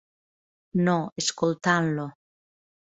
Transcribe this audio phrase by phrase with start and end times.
[0.87, 2.11] No, escoltant-lo.